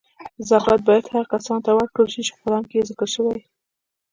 [0.49, 3.39] زکات باید هغو کسانو ته ورکړل چی قران کې ذکر شوی.